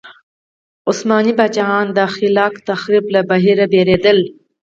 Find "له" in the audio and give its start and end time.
3.15-3.21